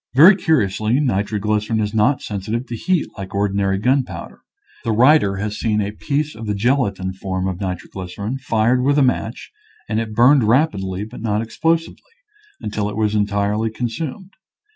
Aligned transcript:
Very 0.15 0.35
curiously, 0.35 0.99
nitroglycerin 0.99 1.79
is 1.79 1.93
not 1.93 2.23
sensitive 2.23 2.65
to 2.65 2.75
heat 2.75 3.05
like 3.19 3.35
ordinary 3.35 3.77
gunpowder. 3.77 4.39
The 4.83 4.91
writer 4.93 5.35
has 5.35 5.59
seen 5.59 5.79
a 5.79 5.91
piece 5.91 6.33
of 6.33 6.47
the 6.47 6.55
gelatin 6.55 7.13
form 7.13 7.47
of 7.47 7.61
nitro 7.61 7.87
glycerin 7.87 8.39
fired 8.39 8.81
with 8.81 8.97
a 8.97 9.03
match, 9.03 9.51
and 9.87 9.99
it 9.99 10.15
burned 10.15 10.43
rapidly, 10.43 11.03
but 11.05 11.21
not 11.21 11.43
explosively, 11.43 12.13
until 12.59 12.89
it 12.89 12.97
was 12.97 13.15
en 13.15 13.27
tirely 13.27 13.69
consumed. 13.69 14.31